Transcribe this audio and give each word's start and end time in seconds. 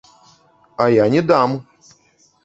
А 0.85 0.87
я 0.93 1.05
не 1.15 1.21
дам! 1.31 1.53